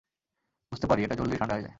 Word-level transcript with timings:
বুঝতে 0.71 0.87
পারি, 0.87 1.03
এটা 1.03 1.15
জলদিই 1.15 1.37
ঠান্ডা 1.37 1.55
হয়ে 1.55 1.61
যায়। 1.61 1.69